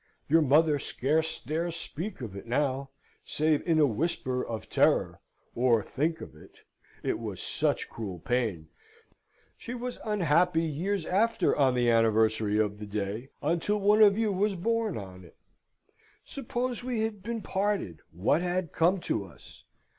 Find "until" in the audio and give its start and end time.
13.43-13.77